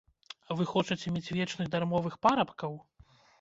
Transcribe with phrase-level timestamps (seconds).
[0.61, 2.73] Вы хочаце мець вечных дармовых парабкаў?